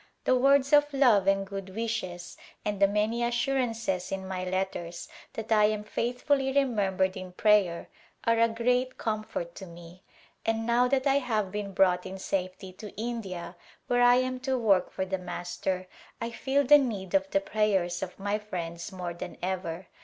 [0.23, 5.07] The words of love and good wishes and the many assur ances in my letters
[5.33, 7.87] that I am faithfully remembered in prayer
[8.23, 10.01] are a great comfort to me,
[10.43, 14.57] and now that I have been brought in safety to India where I am to
[14.57, 15.85] work for the Master
[16.19, 19.85] I feel the need of the prayers of my friends more than ever.